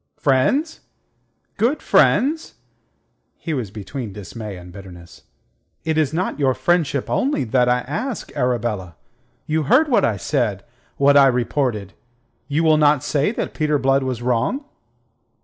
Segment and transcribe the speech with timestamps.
[0.17, 0.79] "Friends!
[1.57, 2.55] Good friends?"
[3.37, 5.21] He was between dismay and bitterness.
[5.85, 8.95] "It is not your friendship only that I ask, Arabella.
[9.45, 10.63] You heard what I said,
[10.97, 11.93] what I reported.
[12.47, 14.65] You will not say that Peter Blood was wrong?"